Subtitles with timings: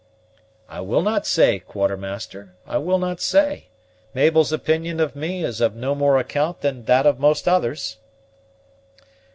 [0.67, 3.67] "I will not say Quartermaster, I will not say.
[4.15, 7.97] Mabel's opinion of me is of no more account than that of most others."